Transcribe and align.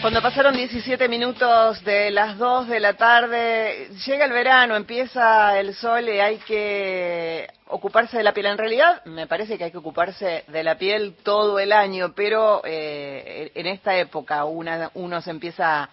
Cuando 0.00 0.22
pasaron 0.22 0.54
17 0.54 1.08
minutos 1.08 1.84
de 1.84 2.10
las 2.10 2.38
2 2.38 2.68
de 2.68 2.80
la 2.80 2.94
tarde, 2.94 3.90
llega 4.06 4.24
el 4.24 4.32
verano, 4.32 4.74
empieza 4.74 5.60
el 5.60 5.74
sol 5.74 6.08
y 6.08 6.18
hay 6.18 6.38
que 6.38 7.46
ocuparse 7.66 8.16
de 8.16 8.22
la 8.22 8.32
piel. 8.32 8.46
En 8.46 8.56
realidad, 8.56 9.04
me 9.04 9.26
parece 9.26 9.58
que 9.58 9.64
hay 9.64 9.70
que 9.70 9.76
ocuparse 9.76 10.44
de 10.48 10.62
la 10.62 10.78
piel 10.78 11.16
todo 11.22 11.58
el 11.58 11.70
año, 11.70 12.14
pero 12.14 12.62
eh, 12.64 13.52
en 13.54 13.66
esta 13.66 13.94
época 13.98 14.46
uno 14.46 15.20
se 15.20 15.30
empieza 15.30 15.90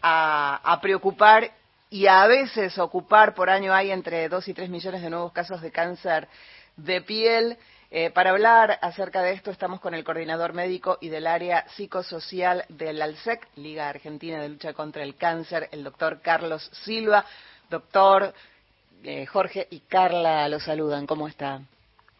a, 0.00 0.72
a 0.72 0.80
preocupar 0.80 1.50
y 1.90 2.06
a 2.06 2.26
veces 2.26 2.78
ocupar 2.78 3.34
por 3.34 3.50
año 3.50 3.74
hay 3.74 3.90
entre 3.90 4.30
2 4.30 4.48
y 4.48 4.54
3 4.54 4.70
millones 4.70 5.02
de 5.02 5.10
nuevos 5.10 5.32
casos 5.32 5.60
de 5.60 5.70
cáncer 5.70 6.26
de 6.76 7.02
piel. 7.02 7.58
Eh, 7.94 8.10
para 8.10 8.30
hablar 8.30 8.78
acerca 8.80 9.20
de 9.20 9.32
esto 9.32 9.50
estamos 9.50 9.78
con 9.78 9.92
el 9.92 10.02
coordinador 10.02 10.54
médico 10.54 10.96
y 11.02 11.10
del 11.10 11.26
área 11.26 11.68
psicosocial 11.68 12.64
del 12.70 13.02
ALSEC, 13.02 13.46
Liga 13.56 13.90
Argentina 13.90 14.40
de 14.40 14.48
Lucha 14.48 14.72
contra 14.72 15.02
el 15.02 15.14
Cáncer, 15.14 15.68
el 15.72 15.84
doctor 15.84 16.22
Carlos 16.22 16.70
Silva. 16.72 17.26
Doctor 17.68 18.32
eh, 19.04 19.26
Jorge 19.26 19.66
y 19.68 19.80
Carla 19.80 20.48
lo 20.48 20.58
saludan. 20.58 21.06
¿Cómo 21.06 21.28
está? 21.28 21.60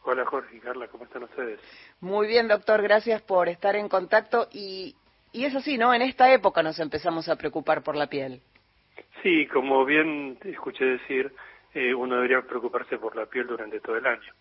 Hola 0.05 0.27
Jorge 0.27 0.57
y 0.59 0.61
Carla, 0.61 0.89
¿cómo 0.89 1.05
están 1.05 1.23
ustedes? 1.23 1.59
Muy 2.03 2.27
bien, 2.27 2.49
doctor, 2.49 2.83
gracias 2.83 3.23
por 3.23 3.49
estar 3.49 3.75
en 3.75 3.89
contacto. 3.89 4.49
Y, 4.53 4.95
y 5.33 5.47
es 5.47 5.55
así, 5.55 5.79
¿no? 5.79 5.95
En 5.95 6.03
esta 6.03 6.31
época 6.35 6.63
nos 6.63 6.79
empezamos 6.81 7.31
a 7.31 7.37
preocupar 7.37 7.83
por 7.83 7.97
la 7.97 8.09
piel. 8.09 8.43
Sí, 9.23 9.47
como 9.47 9.87
bien 9.87 10.37
escuché 10.45 10.85
decir, 10.85 11.33
eh, 11.73 11.95
uno 11.95 12.17
debería 12.17 12.43
preocuparse 12.43 12.99
por 12.99 13.17
la 13.17 13.25
piel 13.25 13.47
durante 13.47 13.81
todo 13.81 13.97
el 13.97 14.07
año 14.07 14.35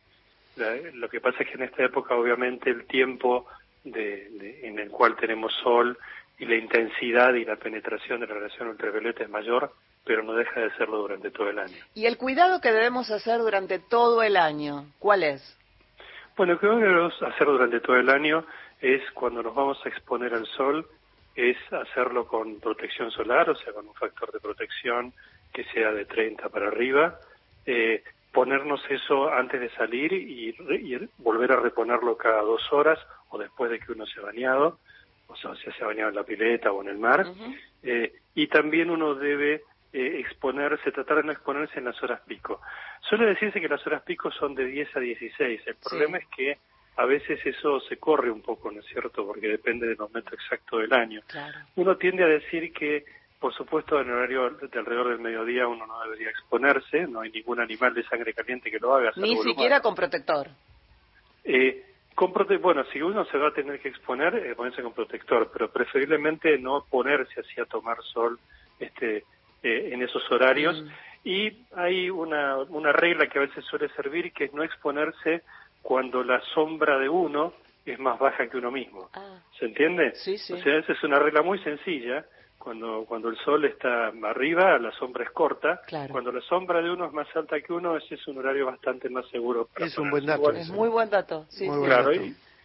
lo 0.57 1.09
que 1.09 1.21
pasa 1.21 1.43
es 1.43 1.49
que 1.49 1.55
en 1.55 1.63
esta 1.63 1.83
época 1.83 2.15
obviamente 2.15 2.69
el 2.69 2.85
tiempo 2.85 3.47
de, 3.83 4.59
en 4.63 4.79
el 4.79 4.89
cual 4.89 5.15
tenemos 5.15 5.53
sol 5.63 5.97
y 6.37 6.45
la 6.45 6.55
intensidad 6.55 7.33
y 7.33 7.45
la 7.45 7.55
penetración 7.55 8.19
de 8.19 8.27
la 8.27 8.35
radiación 8.35 8.69
ultravioleta 8.69 9.23
es 9.23 9.29
mayor, 9.29 9.73
pero 10.03 10.23
no 10.23 10.33
deja 10.33 10.59
de 10.59 10.71
serlo 10.75 10.97
durante 10.97 11.31
todo 11.31 11.49
el 11.49 11.59
año. 11.59 11.77
¿Y 11.93 12.05
el 12.05 12.17
cuidado 12.17 12.59
que 12.61 12.71
debemos 12.71 13.11
hacer 13.11 13.39
durante 13.39 13.79
todo 13.79 14.23
el 14.23 14.37
año, 14.37 14.85
cuál 14.99 15.23
es? 15.23 15.57
Bueno, 16.35 16.57
cuidado 16.59 16.79
que 16.79 16.85
debemos 16.85 17.21
hacer 17.21 17.47
durante 17.47 17.79
todo 17.79 17.97
el 17.97 18.09
año 18.09 18.45
es 18.79 19.01
cuando 19.13 19.43
nos 19.43 19.53
vamos 19.53 19.77
a 19.85 19.89
exponer 19.89 20.33
al 20.33 20.47
sol, 20.47 20.87
es 21.35 21.57
hacerlo 21.71 22.27
con 22.27 22.59
protección 22.59 23.11
solar, 23.11 23.49
o 23.49 23.55
sea, 23.55 23.73
con 23.73 23.87
un 23.87 23.93
factor 23.93 24.31
de 24.31 24.39
protección 24.39 25.13
que 25.53 25.63
sea 25.65 25.91
de 25.91 26.05
30 26.05 26.49
para 26.49 26.67
arriba, 26.67 27.19
eh, 27.65 28.03
ponernos 28.31 28.81
eso 28.89 29.31
antes 29.31 29.59
de 29.59 29.69
salir 29.71 30.13
y, 30.13 30.55
volver 31.17 31.51
a 31.51 31.59
reponerlo 31.59 32.17
cada 32.17 32.41
dos 32.41 32.61
horas 32.71 32.99
o 33.29 33.37
después 33.37 33.71
de 33.71 33.79
que 33.79 33.91
uno 33.91 34.05
se 34.05 34.19
ha 34.19 34.23
bañado, 34.23 34.79
o 35.27 35.35
sea, 35.35 35.55
si 35.55 35.71
se 35.71 35.83
ha 35.83 35.87
bañado 35.87 36.09
en 36.09 36.15
la 36.15 36.23
pileta 36.23 36.71
o 36.71 36.81
en 36.81 36.89
el 36.89 36.97
mar. 36.97 37.25
eh, 37.83 38.13
y 38.35 38.47
también 38.47 38.89
uno 38.89 39.15
debe 39.15 39.63
eh, 39.93 40.19
exponerse, 40.19 40.91
tratar 40.91 41.17
de 41.17 41.23
no 41.23 41.31
exponerse 41.31 41.79
en 41.79 41.85
las 41.85 42.01
horas 42.01 42.21
pico. 42.25 42.61
Suele 43.01 43.25
decirse 43.25 43.59
que 43.59 43.67
las 43.67 43.85
horas 43.85 44.03
pico 44.03 44.31
son 44.31 44.55
de 44.55 44.65
10 44.65 44.95
a 44.95 44.99
16. 44.99 45.61
El 45.65 45.75
problema 45.75 46.17
es 46.17 46.27
que 46.27 46.57
a 46.97 47.05
veces 47.05 47.45
eso 47.45 47.79
se 47.81 47.97
corre 47.97 48.31
un 48.31 48.41
poco, 48.41 48.71
¿no 48.71 48.79
es 48.79 48.85
cierto? 48.85 49.25
Porque 49.25 49.47
depende 49.47 49.87
del 49.87 49.97
momento 49.97 50.33
exacto 50.33 50.77
del 50.77 50.93
año. 50.93 51.21
Uno 51.75 51.97
tiende 51.97 52.23
a 52.23 52.27
decir 52.27 52.71
que 52.73 53.03
por 53.41 53.55
supuesto, 53.55 53.99
en 53.99 54.11
horario 54.11 54.51
de 54.51 54.79
alrededor 54.79 55.09
del 55.09 55.19
mediodía 55.19 55.67
uno 55.67 55.87
no 55.87 55.99
debería 56.03 56.29
exponerse, 56.29 57.07
no 57.07 57.21
hay 57.21 57.31
ningún 57.31 57.59
animal 57.59 57.91
de 57.91 58.03
sangre 58.03 58.35
caliente 58.35 58.69
que 58.69 58.77
lo 58.77 58.93
haga. 58.93 59.11
Ni 59.15 59.35
siquiera 59.37 59.81
con 59.81 59.95
protector. 59.95 60.47
Eh, 61.43 61.83
con 62.13 62.31
bueno, 62.61 62.83
si 62.93 63.01
uno 63.01 63.25
se 63.25 63.39
va 63.39 63.47
a 63.47 63.53
tener 63.53 63.79
que 63.79 63.89
exponer, 63.89 64.35
eh, 64.35 64.53
ponerse 64.53 64.83
con 64.83 64.93
protector, 64.93 65.49
pero 65.51 65.71
preferiblemente 65.71 66.55
no 66.59 66.85
ponerse 66.87 67.39
así 67.39 67.59
a 67.59 67.65
tomar 67.65 67.97
sol 68.13 68.37
este, 68.79 69.23
eh, 69.63 69.89
en 69.91 70.03
esos 70.03 70.21
horarios. 70.31 70.79
Mm. 70.79 70.87
Y 71.23 71.65
hay 71.75 72.11
una, 72.11 72.57
una 72.57 72.91
regla 72.91 73.25
que 73.25 73.39
a 73.39 73.41
veces 73.41 73.65
suele 73.65 73.89
servir, 73.95 74.33
que 74.33 74.45
es 74.45 74.53
no 74.53 74.63
exponerse 74.63 75.41
cuando 75.81 76.23
la 76.23 76.39
sombra 76.53 76.99
de 76.99 77.09
uno 77.09 77.53
es 77.87 77.97
más 77.97 78.19
baja 78.19 78.47
que 78.47 78.57
uno 78.57 78.69
mismo. 78.69 79.09
Ah. 79.15 79.39
¿Se 79.57 79.65
entiende? 79.65 80.13
Sí, 80.13 80.37
sí. 80.37 80.53
O 80.53 80.57
sea, 80.57 80.77
esa 80.77 80.93
es 80.93 81.03
una 81.03 81.17
regla 81.17 81.41
muy 81.41 81.57
sencilla 81.63 82.23
cuando, 82.63 83.05
cuando 83.05 83.29
el 83.29 83.37
sol 83.37 83.65
está 83.65 84.07
arriba, 84.23 84.77
la 84.77 84.91
sombra 84.93 85.23
es 85.23 85.31
corta. 85.31 85.81
Cuando 86.09 86.31
la 86.31 86.41
sombra 86.41 86.81
de 86.81 86.91
uno 86.91 87.05
es 87.05 87.13
más 87.13 87.27
alta 87.35 87.59
que 87.59 87.73
uno, 87.73 87.97
ese 87.97 88.15
es 88.15 88.27
un 88.27 88.37
horario 88.37 88.65
bastante 88.65 89.09
más 89.09 89.27
seguro. 89.29 89.67
Para 89.73 89.87
es 89.87 89.97
un 89.97 90.09
buen 90.09 90.25
dato. 90.25 90.51
Es 90.51 90.69
muy 90.69 90.89
buen 90.89 91.09
dato. 91.09 91.45
Sí, 91.49 91.67
claro, 91.67 92.11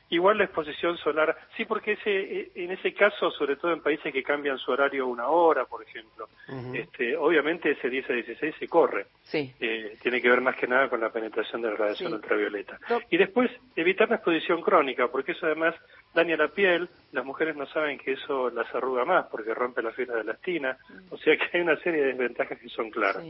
igual 0.08 0.38
la 0.38 0.44
exposición 0.44 0.96
solar, 0.98 1.36
sí, 1.56 1.64
porque 1.64 1.92
ese, 1.92 2.10
e, 2.10 2.50
en 2.54 2.70
ese 2.70 2.92
caso, 2.94 3.30
sobre 3.32 3.56
todo 3.56 3.72
en 3.72 3.82
países 3.82 4.12
que 4.12 4.22
cambian 4.22 4.58
su 4.58 4.70
horario 4.70 5.06
una 5.06 5.28
hora, 5.28 5.64
por 5.64 5.82
ejemplo, 5.82 6.28
este, 6.72 7.16
obviamente 7.16 7.72
ese 7.72 7.90
10 7.90 8.10
a 8.10 8.12
16 8.12 8.54
se 8.58 8.68
corre. 8.68 9.06
Sí. 9.22 9.52
Eh, 9.58 9.96
tiene 10.00 10.22
que 10.22 10.30
ver 10.30 10.40
más 10.40 10.56
que 10.56 10.68
nada 10.68 10.88
con 10.88 11.00
la 11.00 11.10
penetración 11.10 11.62
de 11.62 11.70
la 11.70 11.76
radiación 11.76 12.12
ultravioleta. 12.12 12.78
Y 13.10 13.16
después, 13.16 13.50
evitar 13.74 14.08
la 14.08 14.16
exposición 14.16 14.62
crónica, 14.62 15.08
porque 15.08 15.32
eso 15.32 15.46
además 15.46 15.74
daña 16.16 16.36
la 16.36 16.48
piel, 16.48 16.88
las 17.12 17.24
mujeres 17.24 17.54
no 17.54 17.66
saben 17.66 17.98
que 17.98 18.12
eso 18.12 18.50
las 18.50 18.66
arruga 18.74 19.04
más 19.04 19.26
porque 19.30 19.54
rompe 19.54 19.82
la 19.82 19.92
fibra 19.92 20.16
de 20.16 20.24
la 20.24 20.32
estina, 20.32 20.76
mm. 20.88 21.12
o 21.12 21.18
sea 21.18 21.36
que 21.36 21.56
hay 21.56 21.60
una 21.60 21.76
serie 21.76 22.00
de 22.00 22.08
desventajas 22.08 22.58
que 22.58 22.68
son 22.70 22.90
claras. 22.90 23.22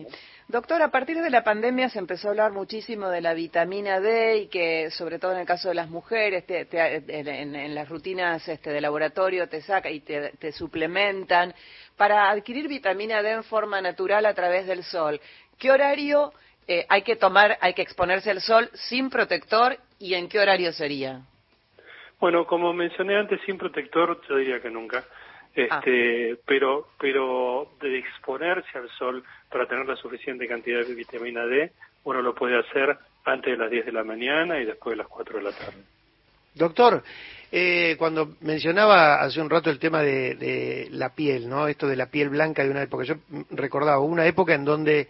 Doctor, 0.48 0.80
a 0.80 0.90
partir 0.90 1.20
de 1.20 1.28
la 1.28 1.42
pandemia 1.42 1.88
se 1.88 1.98
empezó 1.98 2.28
a 2.28 2.30
hablar 2.30 2.52
muchísimo 2.52 3.08
de 3.08 3.20
la 3.20 3.34
vitamina 3.34 4.00
D 4.00 4.38
y 4.38 4.46
que 4.46 4.90
sobre 4.92 5.18
todo 5.18 5.32
en 5.32 5.38
el 5.38 5.46
caso 5.46 5.68
de 5.68 5.74
las 5.74 5.90
mujeres, 5.90 6.44
en, 6.48 7.74
las 7.74 7.88
rutinas 7.88 8.48
este, 8.48 8.70
de 8.70 8.80
laboratorio 8.80 9.48
te 9.48 9.60
saca 9.60 9.90
y 9.90 10.00
te, 10.00 10.52
suplementan 10.52 11.52
para 11.96 12.30
adquirir 12.30 12.68
vitamina 12.68 13.20
D 13.20 13.32
en 13.32 13.44
forma 13.44 13.80
natural 13.80 14.24
a 14.26 14.34
través 14.34 14.66
del 14.66 14.84
sol. 14.84 15.20
¿Qué 15.58 15.72
horario 15.72 16.32
eh, 16.68 16.86
hay 16.88 17.02
que 17.02 17.16
tomar, 17.16 17.58
hay 17.60 17.74
que 17.74 17.82
exponerse 17.82 18.30
al 18.30 18.40
sol 18.40 18.70
sin 18.74 19.10
protector 19.10 19.76
y 19.98 20.14
en 20.14 20.28
qué 20.28 20.38
horario 20.38 20.72
sería? 20.72 21.22
Bueno, 22.18 22.46
como 22.46 22.72
mencioné 22.72 23.16
antes, 23.16 23.40
sin 23.44 23.58
protector, 23.58 24.20
yo 24.28 24.36
diría 24.36 24.60
que 24.60 24.70
nunca. 24.70 25.04
Este, 25.54 26.32
ah. 26.32 26.36
pero, 26.46 26.88
pero 26.98 27.72
de 27.80 27.98
exponerse 27.98 28.76
al 28.76 28.88
sol 28.90 29.24
para 29.50 29.66
tener 29.66 29.86
la 29.86 29.96
suficiente 29.96 30.46
cantidad 30.46 30.84
de 30.84 30.94
vitamina 30.94 31.46
D, 31.46 31.72
uno 32.04 32.22
lo 32.22 32.34
puede 32.34 32.58
hacer 32.58 32.96
antes 33.24 33.52
de 33.52 33.56
las 33.56 33.70
10 33.70 33.86
de 33.86 33.92
la 33.92 34.04
mañana 34.04 34.60
y 34.60 34.64
después 34.64 34.92
de 34.92 35.02
las 35.02 35.08
4 35.08 35.38
de 35.38 35.44
la 35.44 35.52
tarde. 35.52 35.82
Doctor, 36.54 37.02
eh, 37.52 37.96
cuando 37.98 38.36
mencionaba 38.40 39.20
hace 39.20 39.40
un 39.40 39.50
rato 39.50 39.70
el 39.70 39.78
tema 39.78 40.02
de, 40.02 40.34
de, 40.36 40.88
la 40.90 41.14
piel, 41.14 41.48
¿no? 41.48 41.68
Esto 41.68 41.86
de 41.86 41.96
la 41.96 42.06
piel 42.06 42.30
blanca 42.30 42.62
de 42.64 42.70
una 42.70 42.82
época, 42.82 43.04
yo 43.04 43.16
recordaba 43.50 44.00
una 44.00 44.26
época 44.26 44.54
en 44.54 44.64
donde 44.64 45.08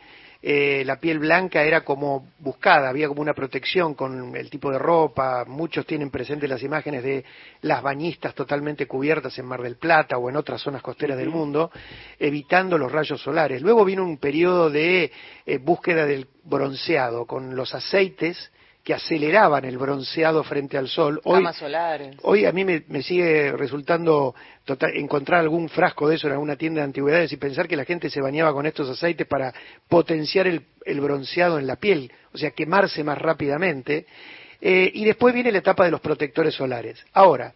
eh, 0.49 0.85
la 0.85 1.01
piel 1.01 1.19
blanca 1.19 1.65
era 1.65 1.81
como 1.81 2.29
buscada, 2.39 2.89
había 2.89 3.09
como 3.09 3.21
una 3.21 3.35
protección 3.35 3.95
con 3.95 4.37
el 4.37 4.49
tipo 4.49 4.71
de 4.71 4.79
ropa, 4.79 5.45
muchos 5.45 5.85
tienen 5.85 6.09
presentes 6.09 6.49
las 6.49 6.63
imágenes 6.63 7.03
de 7.03 7.25
las 7.63 7.83
bañistas 7.83 8.33
totalmente 8.33 8.87
cubiertas 8.87 9.37
en 9.41 9.45
Mar 9.45 9.61
del 9.61 9.75
Plata 9.75 10.19
o 10.19 10.31
en 10.31 10.37
otras 10.37 10.61
zonas 10.61 10.83
costeras 10.83 11.19
del 11.19 11.31
mundo, 11.31 11.73
evitando 12.17 12.79
los 12.79 12.93
rayos 12.93 13.21
solares. 13.21 13.61
Luego 13.61 13.85
vino 13.85 14.05
un 14.05 14.19
periodo 14.19 14.71
de 14.71 15.11
eh, 15.47 15.59
búsqueda 15.59 16.07
del 16.07 16.29
bronceado 16.45 17.27
con 17.27 17.57
los 17.57 17.75
aceites 17.75 18.53
que 18.87 18.95
aceleraban 18.95 19.65
el 19.65 19.79
bronceado 19.79 20.45
frente 20.45 20.79
al 20.79 20.87
sol. 20.87 21.21
Hoy, 21.25 21.45
solares. 21.55 22.15
hoy 22.23 22.45
a 22.45 22.53
mí 22.53 22.65
me, 22.65 23.03
sigue 23.03 23.51
resultando 23.51 24.33
encontrar 24.95 25.41
algún 25.41 25.69
frasco 25.69 26.09
de 26.09 26.15
eso 26.15 26.29
en 26.29 26.35
alguna 26.35 26.55
tienda 26.55 26.83
de 26.83 26.85
antigüedades 26.85 27.33
y 27.33 27.37
pensar 27.37 27.67
que 27.67 27.75
la 27.75 27.85
gente 27.85 28.09
se 28.09 28.21
bañaba 28.21 28.53
con 28.53 28.65
estos 28.65 28.89
aceites 28.89 29.27
para 29.27 29.53
potenciar 29.89 30.47
el, 30.47 31.01
bronceado 31.01 31.59
en 31.59 31.67
la 31.67 31.75
piel, 31.75 32.13
o 32.33 32.39
sea, 32.39 32.53
quemarse 32.53 33.03
más 33.03 33.19
rápidamente. 33.19 34.07
Eh, 34.61 34.93
y 34.95 35.05
después 35.05 35.35
viene 35.35 35.51
la 35.51 35.59
etapa 35.59 35.85
de 35.85 35.91
los 35.91 36.01
protectores 36.01 36.55
solares. 36.55 37.05
Ahora, 37.13 37.55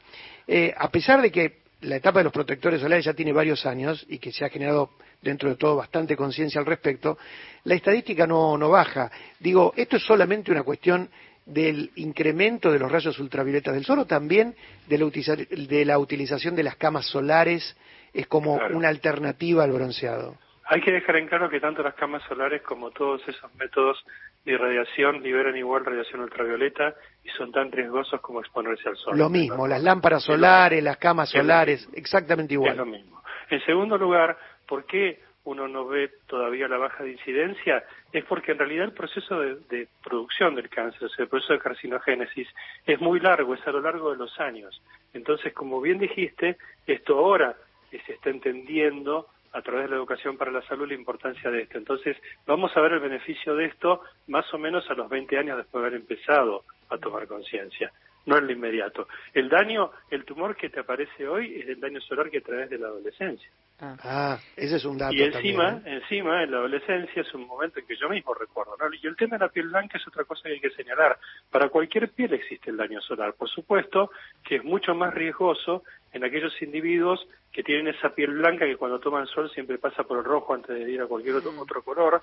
eh, 0.48 0.74
a 0.76 0.91
pesar 0.91 1.22
de 1.22 1.30
que 1.30 1.60
la 1.82 1.94
etapa 1.94 2.18
de 2.18 2.24
los 2.24 2.32
protectores 2.32 2.80
solares 2.80 3.04
ya 3.04 3.14
tiene 3.14 3.32
varios 3.32 3.65
años 3.66 4.04
y 4.09 4.18
que 4.18 4.33
se 4.33 4.44
ha 4.44 4.48
generado 4.48 4.91
dentro 5.22 5.51
de 5.51 5.57
todo 5.57 5.77
bastante 5.77 6.17
conciencia 6.17 6.61
al 6.61 6.67
respecto, 6.67 7.19
la 7.65 7.75
estadística 7.75 8.27
no, 8.27 8.57
no 8.57 8.71
baja. 8.71 9.11
Digo, 9.39 9.72
esto 9.77 9.97
es 9.97 10.05
solamente 10.05 10.51
una 10.51 10.63
cuestión 10.63 11.09
del 11.47 11.91
incremento 11.97 12.71
de 12.71 12.78
los 12.78 12.91
rayos 12.91 13.19
ultravioletas 13.19 13.75
del 13.75 13.84
sol 13.84 14.01
o 14.01 14.07
también 14.07 14.55
de 14.89 14.99
la, 14.99 15.07
de 15.07 15.84
la 15.84 15.99
utilización 15.99 16.55
de 16.55 16.63
las 16.63 16.77
camas 16.77 17.07
solares 17.07 17.77
es 18.13 18.27
como 18.27 18.61
una 18.72 18.89
alternativa 18.89 19.65
al 19.65 19.72
bronceado. 19.72 20.37
Hay 20.72 20.81
que 20.83 20.93
dejar 20.93 21.17
en 21.17 21.27
claro 21.27 21.51
que 21.51 21.59
tanto 21.59 21.83
las 21.83 21.95
camas 21.95 22.22
solares 22.28 22.63
como 22.63 22.93
todos 22.93 23.21
esos 23.27 23.53
métodos 23.57 23.99
de 24.45 24.53
irradiación 24.53 25.21
liberan 25.21 25.57
igual 25.57 25.84
radiación 25.84 26.21
ultravioleta 26.21 26.95
y 27.25 27.28
son 27.31 27.51
tan 27.51 27.72
riesgosos 27.72 28.21
como 28.21 28.39
exponerse 28.39 28.89
al 28.89 28.97
sol. 28.97 29.19
Lo 29.19 29.28
mismo, 29.28 29.67
las 29.67 29.83
lámparas 29.83 30.22
solares, 30.22 30.83
las 30.83 30.97
camas 30.99 31.31
solares, 31.31 31.89
exactamente 31.95 32.55
igual. 32.55 32.71
Es 32.71 32.77
lo 32.77 32.87
mismo. 32.87 33.21
En 33.51 33.61
segundo 33.65 33.99
lugar, 33.99 34.39
¿por 34.71 34.87
qué 34.87 35.19
uno 35.43 35.67
no 35.67 35.84
ve 35.84 36.13
todavía 36.28 36.69
la 36.69 36.78
baja 36.78 37.03
de 37.03 37.11
incidencia? 37.11 37.84
Es 38.13 38.25
porque 38.25 38.53
en 38.53 38.59
realidad 38.59 38.84
el 38.84 38.93
proceso 38.93 39.41
de, 39.41 39.89
producción 40.05 40.55
del 40.55 40.69
cáncer, 40.71 41.05
o 41.05 41.09
sea, 41.09 41.25
el 41.25 41.28
proceso 41.28 41.55
de 41.55 41.59
carcinogénesis, 41.59 42.47
es 42.87 43.01
muy 43.01 43.19
largo, 43.19 43.55
es 43.55 43.67
a 43.67 43.72
lo 43.72 43.81
largo 43.81 44.13
de 44.13 44.17
los 44.17 44.39
años. 44.39 44.81
Entonces, 45.13 45.53
como 45.53 45.81
bien 45.81 45.99
dijiste, 45.99 46.57
esto 46.87 47.19
ahora 47.19 47.57
se 47.91 48.13
está 48.13 48.31
entendiendo 48.31 49.27
a 49.53 49.61
través 49.61 49.87
de 49.87 49.91
la 49.91 49.97
educación 49.97 50.37
para 50.37 50.53
la 50.53 50.63
salud 50.63 50.87
la 50.87 50.95
importancia 50.95 51.51
de 51.51 51.63
esto. 51.63 51.78
Entonces, 51.78 52.17
vamos 52.47 52.71
a 52.77 52.81
ver 52.81 52.93
el 52.93 53.01
beneficio 53.01 53.57
de 53.57 53.65
esto 53.65 54.03
más 54.28 54.47
o 54.55 54.59
menos 54.59 54.89
a 54.89 54.95
los 54.95 55.09
20 55.09 55.37
años 55.37 55.57
después 55.57 55.83
de 55.83 55.89
haber 55.89 56.01
empezado 56.01 56.63
a 56.91 56.99
tomar 56.99 57.27
conciencia, 57.27 57.91
no 58.27 58.39
en 58.39 58.47
lo 58.47 58.53
inmediato. 58.53 59.09
El 59.34 59.49
daño, 59.49 59.91
el 60.13 60.25
tumor 60.25 60.55
que 60.55 60.71
te 60.71 60.78
aparece 60.78 61.27
hoy 61.27 61.57
es 61.61 61.69
el 61.69 61.81
daño 61.81 62.01
solar 62.01 62.31
que 62.31 62.41
traes 62.41 62.71
de 62.71 62.78
la 62.78 62.87
adolescencia. 62.87 63.51
Ah. 63.80 63.97
ah, 64.03 64.38
ese 64.56 64.77
es 64.77 64.84
un 64.84 64.98
dato. 64.98 65.15
Y 65.15 65.22
encima, 65.22 65.80
¿eh? 65.84 66.00
encima, 66.03 66.42
en 66.42 66.50
la 66.50 66.59
adolescencia 66.59 67.22
es 67.22 67.34
un 67.34 67.47
momento 67.47 67.80
en 67.80 67.86
que 67.86 67.97
yo 67.97 68.09
mismo 68.09 68.34
recuerdo. 68.34 68.77
¿no? 68.78 68.86
Y 68.92 69.06
el 69.06 69.16
tema 69.16 69.38
de 69.38 69.47
la 69.47 69.50
piel 69.50 69.68
blanca 69.68 69.98
es 69.98 70.06
otra 70.06 70.24
cosa 70.24 70.42
que 70.44 70.54
hay 70.54 70.60
que 70.60 70.71
señalar. 70.71 71.18
Para 71.50 71.68
cualquier 71.68 72.10
piel 72.10 72.34
existe 72.34 72.71
el 72.71 72.77
daño 72.77 73.00
solar. 73.00 73.34
Por 73.34 73.48
supuesto 73.48 74.10
que 74.44 74.56
es 74.56 74.65
mucho 74.65 74.94
más 74.94 75.15
riesgoso 75.15 75.82
en 76.12 76.24
aquellos 76.24 76.60
individuos 76.60 77.27
que 77.53 77.62
tienen 77.62 77.88
esa 77.88 78.10
piel 78.10 78.32
blanca 78.32 78.66
que 78.66 78.77
cuando 78.77 79.00
toman 79.00 79.27
sol 79.27 79.50
siempre 79.50 79.78
pasa 79.78 80.04
por 80.04 80.18
el 80.18 80.24
rojo 80.24 80.54
antes 80.54 80.76
de 80.76 80.91
ir 80.91 81.00
a 81.00 81.06
cualquier 81.06 81.36
otro, 81.36 81.53
mm. 81.53 81.59
otro 81.59 81.83
color 81.83 82.22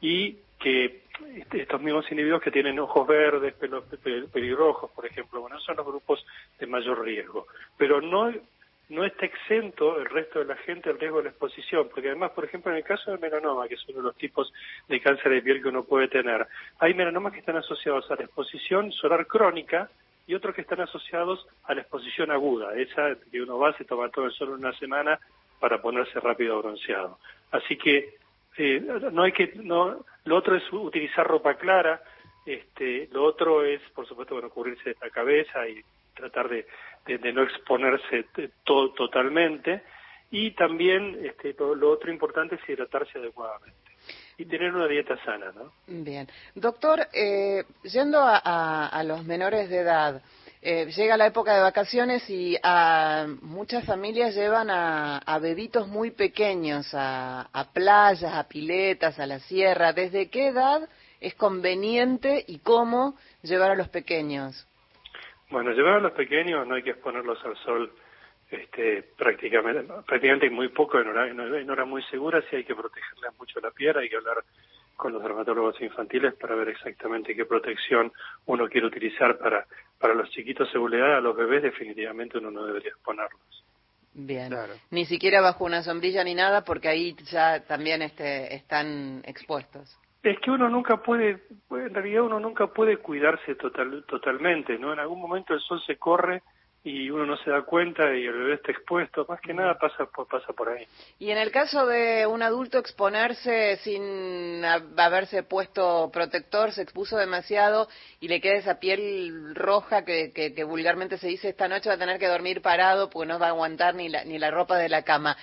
y 0.00 0.36
que 0.58 1.02
este, 1.36 1.62
estos 1.62 1.80
mismos 1.80 2.10
individuos 2.10 2.42
que 2.42 2.50
tienen 2.50 2.78
ojos 2.78 3.06
verdes, 3.06 3.54
pelos 3.54 3.84
pelirrojos, 4.32 4.90
por 4.90 5.06
ejemplo, 5.06 5.40
bueno, 5.40 5.58
son 5.60 5.76
los 5.76 5.86
grupos 5.86 6.24
de 6.58 6.66
mayor 6.66 7.02
riesgo. 7.04 7.46
Pero 7.76 8.00
no 8.00 8.32
no 8.90 9.04
está 9.04 9.24
exento 9.24 9.98
el 9.98 10.06
resto 10.06 10.40
de 10.40 10.46
la 10.46 10.56
gente 10.56 10.88
del 10.88 10.98
riesgo 10.98 11.18
de 11.18 11.24
la 11.24 11.30
exposición, 11.30 11.88
porque 11.88 12.08
además, 12.08 12.32
por 12.32 12.44
ejemplo, 12.44 12.72
en 12.72 12.78
el 12.78 12.84
caso 12.84 13.10
del 13.10 13.20
melanoma, 13.20 13.68
que 13.68 13.74
es 13.74 13.88
uno 13.88 13.98
de 13.98 14.04
los 14.04 14.16
tipos 14.16 14.52
de 14.88 15.00
cáncer 15.00 15.32
de 15.32 15.42
piel 15.42 15.62
que 15.62 15.68
uno 15.68 15.84
puede 15.84 16.08
tener, 16.08 16.46
hay 16.78 16.94
melanomas 16.94 17.32
que 17.32 17.38
están 17.38 17.56
asociados 17.56 18.10
a 18.10 18.16
la 18.16 18.24
exposición 18.24 18.90
solar 18.92 19.26
crónica 19.26 19.88
y 20.26 20.34
otros 20.34 20.54
que 20.54 20.62
están 20.62 20.80
asociados 20.80 21.46
a 21.64 21.74
la 21.74 21.82
exposición 21.82 22.30
aguda, 22.30 22.74
esa 22.74 23.16
que 23.30 23.40
uno 23.40 23.58
va, 23.58 23.76
se 23.76 23.84
toma 23.84 24.10
todo 24.10 24.26
el 24.26 24.32
sol 24.32 24.48
en 24.48 24.54
una 24.54 24.76
semana 24.78 25.18
para 25.60 25.80
ponerse 25.80 26.18
rápido 26.18 26.60
bronceado. 26.60 27.18
Así 27.52 27.76
que 27.76 28.14
eh, 28.56 28.80
no 29.12 29.22
hay 29.22 29.32
que, 29.32 29.52
no, 29.54 30.04
lo 30.24 30.36
otro 30.36 30.56
es 30.56 30.64
utilizar 30.72 31.26
ropa 31.26 31.54
clara, 31.54 32.02
este, 32.44 33.08
lo 33.12 33.22
otro 33.24 33.64
es, 33.64 33.80
por 33.94 34.06
supuesto, 34.06 34.34
bueno, 34.34 34.50
cubrirse 34.50 34.96
la 35.00 35.10
cabeza 35.10 35.68
y 35.68 35.80
tratar 36.20 36.48
de, 36.48 36.66
de, 37.06 37.32
no 37.32 37.42
exponerse 37.42 38.26
todo, 38.64 38.92
totalmente 38.92 39.82
y 40.30 40.52
también 40.52 41.18
este, 41.24 41.54
lo, 41.58 41.90
otro 41.90 42.12
importante 42.12 42.54
es 42.54 42.68
hidratarse 42.68 43.18
adecuadamente 43.18 43.74
y 44.38 44.46
tener 44.46 44.74
una 44.74 44.86
dieta 44.86 45.22
sana, 45.24 45.52
¿no? 45.52 45.72
Bien. 45.86 46.26
Doctor, 46.54 47.08
eh, 47.12 47.64
yendo 47.82 48.20
a, 48.20 48.86
a, 48.86 49.04
los 49.04 49.22
menores 49.24 49.68
de 49.68 49.78
edad, 49.80 50.22
eh, 50.62 50.86
llega 50.94 51.16
la 51.16 51.26
época 51.26 51.54
de 51.54 51.60
vacaciones 51.60 52.28
y 52.30 52.56
a 52.62 53.26
muchas 53.42 53.84
familias 53.84 54.34
llevan 54.34 54.70
a, 54.70 55.18
a 55.18 55.38
bebitos 55.38 55.88
muy 55.88 56.10
pequeños 56.10 56.88
a, 56.94 57.48
a, 57.52 57.72
playas, 57.72 58.32
a 58.32 58.46
piletas, 58.48 59.18
a 59.18 59.26
la 59.26 59.40
sierra. 59.40 59.92
¿Desde 59.92 60.28
qué 60.28 60.48
edad 60.48 60.88
es 61.20 61.34
conveniente 61.34 62.44
y 62.46 62.58
cómo 62.58 63.16
llevar 63.42 63.72
a 63.72 63.74
los 63.74 63.88
pequeños? 63.88 64.66
Bueno, 65.50 65.72
llevar 65.72 65.94
a 65.94 66.00
los 66.00 66.12
pequeños 66.12 66.66
no 66.66 66.74
hay 66.74 66.82
que 66.82 66.90
exponerlos 66.90 67.44
al 67.44 67.56
sol 67.58 67.92
este, 68.50 69.02
prácticamente, 69.16 69.92
prácticamente 70.06 70.50
muy 70.50 70.68
poco 70.68 70.98
en 71.00 71.08
hora, 71.08 71.28
en 71.28 71.70
hora 71.70 71.84
muy 71.84 72.02
segura, 72.04 72.42
sí 72.48 72.56
hay 72.56 72.64
que 72.64 72.74
protegerles 72.74 73.38
mucho 73.38 73.60
la 73.60 73.70
piel, 73.70 73.96
hay 73.96 74.08
que 74.08 74.16
hablar 74.16 74.44
con 74.96 75.12
los 75.12 75.22
dermatólogos 75.22 75.80
infantiles 75.80 76.34
para 76.34 76.54
ver 76.54 76.68
exactamente 76.68 77.34
qué 77.34 77.46
protección 77.46 78.12
uno 78.46 78.68
quiere 78.68 78.86
utilizar 78.86 79.38
para, 79.38 79.66
para 79.98 80.14
los 80.14 80.28
chiquitos 80.30 80.70
seguridad, 80.70 81.16
a 81.16 81.20
los 81.20 81.36
bebés 81.36 81.62
definitivamente 81.62 82.38
uno 82.38 82.50
no 82.50 82.66
debería 82.66 82.90
exponerlos. 82.90 83.64
Bien, 84.12 84.52
ni 84.90 85.06
siquiera 85.06 85.40
bajo 85.40 85.64
una 85.64 85.82
sombrilla 85.82 86.24
ni 86.24 86.34
nada 86.34 86.64
porque 86.64 86.88
ahí 86.88 87.16
ya 87.30 87.64
también 87.64 88.02
este, 88.02 88.54
están 88.54 89.22
expuestos. 89.24 89.96
Es 90.22 90.38
que 90.40 90.50
uno 90.50 90.68
nunca 90.68 90.98
puede, 90.98 91.42
en 91.70 91.94
realidad 91.94 92.22
uno 92.22 92.40
nunca 92.40 92.66
puede 92.66 92.98
cuidarse 92.98 93.54
total, 93.54 94.04
totalmente, 94.06 94.78
¿no? 94.78 94.92
En 94.92 94.98
algún 94.98 95.20
momento 95.20 95.54
el 95.54 95.60
sol 95.60 95.80
se 95.86 95.96
corre 95.96 96.42
y 96.82 97.10
uno 97.10 97.26
no 97.26 97.36
se 97.36 97.50
da 97.50 97.62
cuenta 97.62 98.14
y 98.14 98.24
el 98.24 98.32
bebé 98.32 98.54
está 98.54 98.72
expuesto, 98.72 99.26
más 99.28 99.40
que 99.40 99.52
nada 99.52 99.78
pasa 99.78 100.06
por, 100.06 100.26
pasa 100.26 100.52
por 100.54 100.70
ahí. 100.70 100.86
Y 101.18 101.30
en 101.30 101.36
el 101.36 101.50
caso 101.50 101.86
de 101.86 102.26
un 102.26 102.42
adulto 102.42 102.78
exponerse 102.78 103.76
sin 103.78 104.64
haberse 104.64 105.42
puesto 105.42 106.10
protector, 106.10 106.72
se 106.72 106.82
expuso 106.82 107.18
demasiado 107.18 107.88
y 108.18 108.28
le 108.28 108.40
queda 108.40 108.54
esa 108.54 108.80
piel 108.80 109.54
roja 109.54 110.04
que, 110.04 110.32
que, 110.32 110.54
que 110.54 110.64
vulgarmente 110.64 111.18
se 111.18 111.28
dice 111.28 111.50
esta 111.50 111.68
noche 111.68 111.90
va 111.90 111.96
a 111.96 111.98
tener 111.98 112.18
que 112.18 112.28
dormir 112.28 112.62
parado 112.62 113.10
porque 113.10 113.28
no 113.28 113.38
va 113.38 113.46
a 113.46 113.50
aguantar 113.50 113.94
ni 113.94 114.08
la, 114.08 114.24
ni 114.24 114.38
la 114.38 114.50
ropa 114.50 114.78
de 114.78 114.88
la 114.88 115.02
cama 115.02 115.36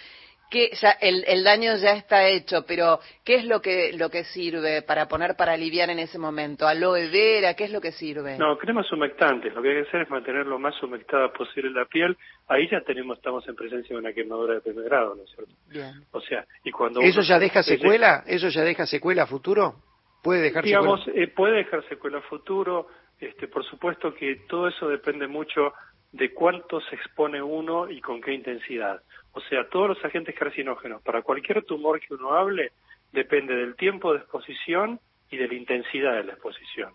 que 0.50 0.70
ya 0.82 0.92
el, 0.92 1.24
el, 1.28 1.44
daño 1.44 1.76
ya 1.76 1.92
está 1.94 2.28
hecho, 2.28 2.66
pero 2.66 3.00
¿qué 3.26 3.36
es 3.36 3.46
lo 3.46 3.62
que 3.62 3.92
lo 3.94 4.10
que 4.10 4.24
sirve 4.24 4.82
para 4.82 5.08
poner 5.08 5.36
para 5.36 5.54
aliviar 5.54 5.90
en 5.90 6.00
ese 6.00 6.18
momento? 6.18 6.68
¿Aloe 6.68 7.10
vera? 7.10 7.54
¿Qué 7.54 7.66
es 7.66 7.72
lo 7.72 7.82
que 7.82 7.92
sirve? 7.92 8.38
No, 8.38 8.58
cremas 8.58 8.92
humectantes. 8.92 9.54
Lo 9.54 9.62
que 9.62 9.70
hay 9.70 9.84
que 9.84 9.90
hacer 9.90 10.02
es 10.02 10.10
mantener 10.10 10.46
lo 10.46 10.60
más 10.60 10.82
humectada 10.82 11.32
posible 11.34 11.72
la 11.72 11.86
piel. 11.86 12.18
Ahí 12.48 12.68
ya 12.70 12.82
tenemos 12.82 13.18
estamos 13.18 13.48
en 13.48 13.56
presencia 13.56 13.96
de 13.96 14.00
una 14.00 14.14
quemadura 14.14 14.56
de 14.56 14.62
primer 14.62 14.86
grado, 14.86 15.16
¿no 15.16 15.24
es 15.24 15.30
cierto? 15.32 15.54
Bien. 15.70 15.94
O 16.12 16.22
sea, 16.22 16.46
y 16.64 16.72
cuando 16.72 17.02
¿Eso 17.02 17.22
ya 17.22 17.40
deja 17.40 17.64
secuela? 17.64 18.24
¿Eso 18.26 18.50
ya 18.50 18.62
deja 18.62 18.86
secuela 18.86 19.24
a 19.24 19.28
futuro? 19.28 19.76
¿Puede 20.24 20.42
dejar 20.42 20.64
Digamos, 20.64 21.02
Eh, 21.14 21.28
puede 21.28 21.58
dejar 21.58 21.88
secuela 21.90 22.20
a 22.20 22.22
futuro. 22.22 22.88
Este, 23.20 23.48
por 23.48 23.66
supuesto 23.66 24.14
que 24.14 24.44
todo 24.48 24.68
eso 24.68 24.88
depende 24.88 25.28
mucho 25.28 25.74
de 26.12 26.34
cuánto 26.34 26.80
se 26.82 26.96
expone 26.96 27.42
uno 27.42 27.90
y 27.90 28.00
con 28.02 28.22
qué 28.22 28.34
intensidad. 28.34 29.02
O 29.38 29.42
sea, 29.42 29.69
todos 29.69 29.89
los 29.89 30.04
agentes 30.04 30.34
carcinógenos, 30.34 31.00
para 31.04 31.22
cualquier 31.22 31.63
tumor 31.63 32.00
que 32.00 32.12
uno 32.16 32.34
hable, 32.34 32.72
depende 33.12 33.56
del 33.56 33.75
tiempo 33.75 34.12
de 34.12 34.18
exposición 34.18 35.00
y 35.30 35.38
de 35.38 35.48
la 35.48 35.54
intensidad 35.54 36.16
de 36.16 36.24
la 36.24 36.34
exposición. 36.34 36.92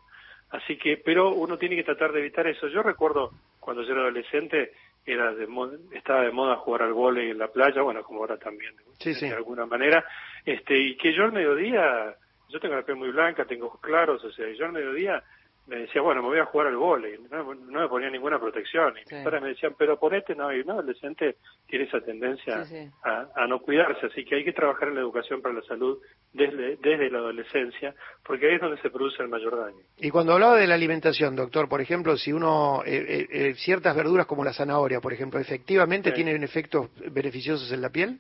Así 0.51 0.77
que, 0.77 0.97
pero 0.97 1.33
uno 1.33 1.57
tiene 1.57 1.77
que 1.77 1.85
tratar 1.85 2.11
de 2.11 2.19
evitar 2.19 2.49
eso. 2.49 2.67
Yo 2.67 2.83
recuerdo 2.83 3.31
cuando 3.61 3.85
yo 3.85 3.93
era 3.93 4.01
adolescente, 4.03 4.73
era 5.07 5.33
de 5.33 5.47
estaba 5.93 6.23
de 6.23 6.33
moda 6.33 6.57
jugar 6.57 6.83
al 6.83 6.93
vóley 6.93 7.31
en 7.31 7.39
la 7.39 7.47
playa, 7.47 7.81
bueno, 7.81 8.03
como 8.03 8.19
ahora 8.19 8.37
también, 8.39 8.75
de 8.99 9.35
alguna 9.35 9.65
manera, 9.65 10.05
este, 10.45 10.77
y 10.77 10.97
que 10.97 11.15
yo 11.15 11.23
al 11.23 11.33
mediodía, 11.33 12.13
yo 12.49 12.59
tengo 12.59 12.75
la 12.75 12.83
piel 12.83 12.99
muy 12.99 13.11
blanca, 13.11 13.45
tengo 13.45 13.67
ojos 13.67 13.81
claros, 13.81 14.25
o 14.25 14.33
sea, 14.33 14.51
yo 14.51 14.67
al 14.67 14.73
mediodía 14.73 15.23
me 15.67 15.77
decía, 15.77 16.03
bueno, 16.03 16.23
me 16.23 16.29
voy 16.29 16.39
a 16.41 16.47
jugar 16.47 16.67
al 16.67 16.77
vóley, 16.77 17.19
no, 17.31 17.45
me 17.55 17.89
ponía 17.89 18.11
ninguna 18.11 18.39
protección. 18.39 18.95
Y 18.97 19.15
mis 19.15 19.25
padres 19.25 19.43
me 19.43 19.49
decían, 19.51 19.75
pero 19.79 19.99
ponete, 19.99 20.35
no, 20.35 20.53
y 20.53 20.65
no, 20.65 20.75
el 20.75 20.79
adolescente 20.81 21.37
tiene 21.69 21.85
esa 21.85 22.01
tendencia 22.01 22.65
A, 23.05 23.47
no 23.47 23.61
cuidarse, 23.61 24.07
así 24.07 24.25
que 24.25 24.37
hay 24.37 24.45
que 24.45 24.53
trabajar 24.53 24.89
en 24.89 24.97
la 24.97 25.01
educación 25.01 25.41
para 25.41 25.55
la 25.55 25.63
salud 25.63 25.99
desde, 26.33 26.77
desde 26.77 27.11
la 27.11 27.19
adolescencia, 27.19 27.95
porque 28.25 28.49
ahí 28.49 28.55
es 28.57 28.61
donde 28.61 28.81
se 28.83 28.91
produce 28.91 29.23
el 29.23 29.29
mayor 29.29 29.57
daño. 29.57 29.83
Y 29.99 30.11
cuando 30.11 30.33
hablaba 30.33 30.57
de 30.57 30.67
la 30.67 30.75
alimentación, 30.75 31.37
doctor, 31.37 31.69
por 31.69 31.81
ejemplo, 31.81 32.17
si 32.17 32.33
uno, 32.33 32.83
eh, 32.85 33.05
eh, 33.09 33.27
eh 33.31 33.55
ciertas 33.55 33.95
verduras 33.95 34.27
como 34.27 34.45
la 34.45 34.53
zanahoria, 34.53 35.01
por 35.01 35.13
ejemplo, 35.13 35.39
¿efectivamente 35.39 36.11
tienen 36.11 36.43
efectos 36.43 36.91
beneficiosos 37.13 37.71
en 37.73 37.83
la 37.83 37.91
piel? 37.91 38.19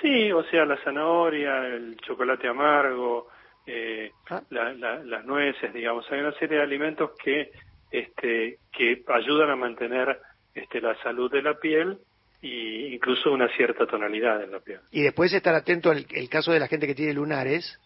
Sí, 0.00 0.30
o 0.32 0.42
sea, 0.44 0.64
la 0.64 0.76
zanahoria, 0.82 1.66
el 1.68 1.96
chocolate 1.98 2.48
amargo, 2.48 3.28
eh, 3.66 4.12
ah. 4.30 4.42
las 4.50 5.24
nueces, 5.24 5.72
digamos. 5.72 6.10
Hay 6.10 6.20
una 6.20 6.32
serie 6.32 6.58
de 6.58 6.62
alimentos 6.62 7.10
que, 7.22 7.50
este, 7.90 8.58
que 8.72 9.02
ayudan 9.08 9.50
a 9.50 9.56
mantener 9.56 10.18
este, 10.54 10.80
la 10.80 10.94
salud 11.02 11.30
de 11.30 11.42
la 11.42 11.54
piel 11.58 11.98
e 12.42 12.90
incluso 12.92 13.32
una 13.32 13.48
cierta 13.56 13.86
tonalidad 13.86 14.42
en 14.42 14.52
la 14.52 14.60
piel. 14.60 14.80
Y 14.92 15.02
después 15.02 15.32
estar 15.32 15.54
atento 15.54 15.90
al 15.90 16.06
el 16.10 16.28
caso 16.28 16.52
de 16.52 16.60
la 16.60 16.68
gente 16.68 16.86
que 16.86 16.94
tiene 16.94 17.12
lunares, 17.12 17.80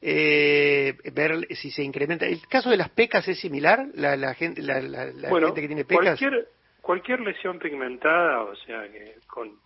eh, 0.00 0.96
ver 1.12 1.46
si 1.56 1.70
se 1.70 1.82
incrementa. 1.82 2.26
¿El 2.26 2.46
caso 2.46 2.70
de 2.70 2.76
las 2.76 2.90
pecas 2.90 3.26
es 3.26 3.40
similar? 3.40 3.86
¿La, 3.94 4.16
la 4.16 4.34
gente, 4.34 4.62
la, 4.62 4.80
gente 4.80 5.60
que 5.60 5.66
tiene 5.66 5.84
pecas? 5.84 6.18
Cualquier, 6.18 6.48
cualquier 6.80 7.20
lesión 7.20 7.58
pigmentada, 7.58 8.42
o 8.42 8.54
sea, 8.56 8.88
que 8.92 9.16
con, 9.26 9.58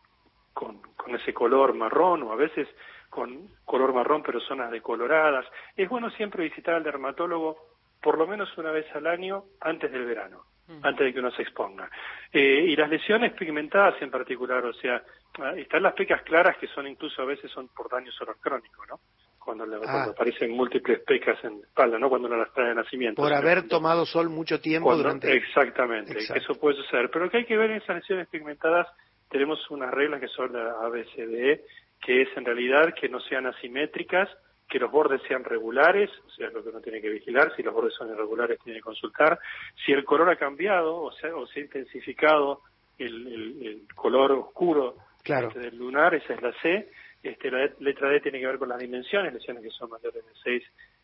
con, 0.55 0.81
con 0.97 1.15
ese 1.17 1.35
color 1.35 1.75
marrón 1.75 2.23
o 2.23 2.33
a 2.33 2.37
veces 2.37 2.69
con 3.11 3.49
color 3.65 3.93
marrón 3.93 4.23
pero 4.23 4.41
zonas 4.41 4.71
decoloradas. 4.71 5.45
Es 5.77 5.89
bueno 5.89 6.11
siempre 6.11 6.45
visitar 6.45 6.77
al 6.77 6.85
dermatólogo 6.85 7.59
por 8.01 8.17
lo 8.17 8.27
menos 8.27 8.57
una 8.57 8.71
vez 8.71 8.87
al 8.95 9.07
año 9.07 9.45
antes 9.61 9.93
del 9.93 10.07
verano, 10.07 10.45
antes 10.83 11.07
de 11.07 11.13
que 11.13 11.21
uno 11.21 11.31
se 11.33 11.43
exponga. 11.43 11.91
Eh, 12.33 12.65
y 12.69 12.77
las 12.77 12.89
lesiones 12.89 13.33
pigmentadas 13.35 14.01
en 14.01 14.11
particular, 14.11 14.65
o 14.65 14.73
sea, 14.73 15.03
ah, 15.39 15.53
están 15.57 15.83
las 15.83 15.95
pecas 15.95 16.23
claras 16.23 16.57
que 16.57 16.67
son 16.69 16.87
incluso 16.87 17.21
a 17.21 17.27
veces 17.27 17.51
son 17.51 17.69
por 17.69 17.91
daño 17.91 18.11
solar 18.13 18.37
crónico, 18.41 18.87
¿no? 18.87 19.01
Cuando, 19.39 19.65
ah. 19.87 20.05
aparecen 20.11 20.53
múltiples 20.53 21.01
pecas 21.01 21.43
en 21.45 21.61
la 21.61 21.67
espalda, 21.67 21.99
¿no? 21.99 22.09
Cuando 22.09 22.29
uno 22.29 22.37
las 22.37 22.53
trae 22.53 22.69
de 22.69 22.75
nacimiento. 22.75 23.21
Por 23.21 23.33
haber 23.33 23.67
tomado 23.69 24.07
sol 24.07 24.31
mucho 24.31 24.61
tiempo 24.61 24.95
durante... 24.97 25.33
Exactamente, 25.35 26.19
eso 26.19 26.55
puede 26.55 26.77
suceder. 26.77 27.11
Pero 27.11 27.25
lo 27.25 27.31
que 27.31 27.39
hay 27.39 27.45
que 27.47 27.57
ver 27.57 27.71
en 27.71 27.79
esas 27.79 27.97
lesiones 27.97 28.29
pigmentadas, 28.29 28.87
tenemos 29.29 29.59
unas 29.71 29.91
reglas 29.91 30.21
que 30.21 30.29
son 30.29 30.53
la 30.53 30.73
ABCDE, 30.85 31.65
que 32.01 32.23
es 32.23 32.29
en 32.37 32.45
realidad 32.45 32.95
que 32.95 33.09
no 33.09 33.21
sean 33.21 33.47
asimétricas, 33.47 34.29
que 34.69 34.79
los 34.79 34.91
bordes 34.91 35.21
sean 35.27 35.45
regulares, 35.45 36.11
o 36.27 36.31
sea, 36.31 36.49
lo 36.51 36.63
que 36.63 36.69
uno 36.71 36.81
tiene 36.81 37.01
que 37.01 37.11
vigilar, 37.11 37.55
si 37.57 37.63
los 37.63 37.75
bordes 37.75 37.95
son 37.95 38.09
irregulares 38.09 38.59
tiene 38.63 38.79
que 38.79 38.85
consultar, 38.85 39.39
si 39.85 39.93
el 39.93 40.05
color 40.05 40.31
ha 40.31 40.37
cambiado, 40.37 40.97
o 40.97 41.13
sea, 41.13 41.35
o 41.35 41.47
se 41.47 41.61
ha 41.61 41.63
intensificado 41.65 42.63
el, 42.99 43.83
color 43.95 44.33
oscuro 44.33 44.97
Claro. 45.23 45.49
Este, 45.49 45.61
del 45.61 45.77
lunar, 45.77 46.15
esa 46.15 46.35
es 46.35 46.43
la 46.43 46.53
C. 46.63 46.89
Este, 47.23 47.51
la 47.51 47.71
letra 47.81 48.09
D 48.09 48.21
tiene 48.21 48.41
que 48.41 48.47
ver 48.47 48.59
con 48.59 48.71
las 48.71 48.79
dimensiones, 48.79 49.35
lesiones 49.35 49.63
que 49.63 49.71
son 49.71 49.91
mayores 49.91 50.25
de 50.25 50.33
6 50.43 50.63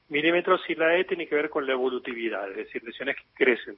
milímetros, 0.08 0.62
y 0.68 0.74
la 0.74 0.96
E 0.96 1.04
tiene 1.04 1.26
que 1.26 1.34
ver 1.34 1.50
con 1.50 1.66
la 1.66 1.72
evolutividad, 1.72 2.48
es 2.50 2.56
decir, 2.56 2.82
lesiones 2.82 3.16
que 3.16 3.24
crecen. 3.34 3.76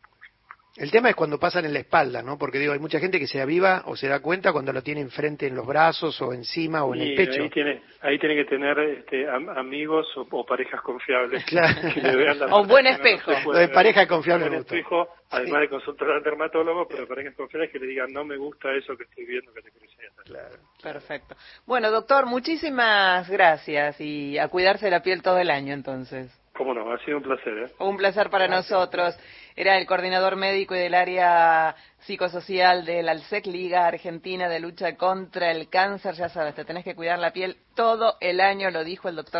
El 0.78 0.90
tema 0.92 1.10
es 1.10 1.16
cuando 1.16 1.38
pasan 1.38 1.64
en 1.64 1.72
la 1.72 1.80
espalda, 1.80 2.22
¿no? 2.22 2.38
Porque 2.38 2.58
digo, 2.58 2.72
hay 2.72 2.78
mucha 2.78 3.00
gente 3.00 3.18
que 3.18 3.26
se 3.26 3.40
aviva 3.40 3.82
o 3.86 3.96
se 3.96 4.06
da 4.08 4.20
cuenta 4.20 4.52
cuando 4.52 4.72
lo 4.72 4.82
tiene 4.82 5.00
enfrente 5.00 5.46
en 5.48 5.56
los 5.56 5.66
brazos 5.66 6.20
o 6.22 6.32
encima 6.32 6.84
o 6.84 6.94
en 6.94 7.02
Y 7.02 7.08
el 7.10 7.14
pecho. 7.16 7.42
Ahí 7.42 7.50
tiene, 7.50 7.82
ahí 8.00 8.18
tiene 8.18 8.36
que 8.36 8.44
tener 8.44 8.78
este, 8.78 9.28
am- 9.28 9.48
amigos 9.50 10.06
o, 10.16 10.26
o 10.30 10.46
parejas 10.46 10.80
confiables 10.82 11.44
Claro. 11.46 11.74
que 11.94 12.00
le 12.00 12.16
vean 12.16 12.38
la 12.38 12.46
O 12.54 12.62
un 12.62 12.68
buen 12.68 12.84
no 12.84 12.90
espejo. 12.90 13.32
Lo 13.52 13.58
de 13.58 13.68
pareja 13.68 14.06
confiable 14.06 14.46
Un 14.48 14.56
gustó. 14.58 14.74
espejo, 14.76 15.08
además 15.30 15.60
de 15.62 15.68
consultar 15.68 16.10
al 16.10 16.22
dermatólogo, 16.22 16.86
pero 16.88 17.08
parejas 17.08 17.34
confiables 17.34 17.70
que 17.72 17.78
le 17.80 17.86
digan, 17.88 18.12
no 18.12 18.24
me 18.24 18.36
gusta 18.36 18.72
eso 18.74 18.96
que 18.96 19.02
estoy 19.04 19.26
viendo 19.26 19.52
que 19.52 19.62
te 19.62 19.70
crece. 19.72 19.88
Claro. 20.24 20.56
Perfecto. 20.82 21.34
Bueno, 21.66 21.90
doctor, 21.90 22.26
muchísimas 22.26 23.28
gracias 23.30 24.00
y 24.00 24.38
a 24.38 24.48
cuidarse 24.48 24.90
la 24.90 25.02
piel 25.02 25.22
todo 25.22 25.38
el 25.38 25.50
año 25.50 25.72
entonces. 25.74 26.30
Cómo 26.58 26.74
no, 26.74 26.90
ha 26.92 26.98
sido 27.04 27.18
un 27.18 27.22
placer, 27.22 27.56
¿eh? 27.56 27.72
Un 27.78 27.96
placer 27.96 28.30
para 28.30 28.48
nosotros. 28.48 29.16
Era 29.54 29.78
el 29.78 29.86
coordinador 29.86 30.34
médico 30.34 30.74
y 30.74 30.80
del 30.80 30.94
área 30.94 31.76
psicosocial 32.00 32.84
del 32.84 33.08
ALSEC 33.08 33.46
Liga 33.46 33.86
Argentina 33.86 34.48
de 34.48 34.58
lucha 34.58 34.96
contra 34.96 35.52
el 35.52 35.68
cáncer. 35.68 36.16
Ya 36.16 36.28
sabes, 36.28 36.56
te 36.56 36.64
tenés 36.64 36.82
que 36.82 36.96
cuidar 36.96 37.20
la 37.20 37.32
piel 37.32 37.58
todo 37.76 38.16
el 38.20 38.40
año, 38.40 38.72
lo 38.72 38.82
dijo 38.82 39.08
el 39.08 39.14
doctor 39.14 39.36